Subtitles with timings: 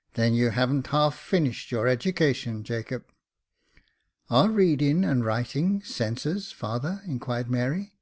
[0.14, 3.04] "Then you hav'n't half finished your education, Jacob."
[4.30, 7.92] "Are reading and writing senses, father.?" inquired Mary.